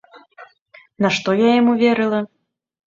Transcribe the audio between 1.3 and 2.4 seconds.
я яму верыла?